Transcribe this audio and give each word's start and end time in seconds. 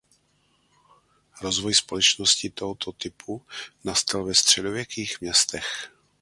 Rozvoj 1.41 1.73
společností 1.75 2.49
tohoto 2.49 2.91
typu 2.91 3.45
nastal 3.83 4.25
ve 4.25 4.35
středověkých 4.35 5.21
městech. 5.21 5.91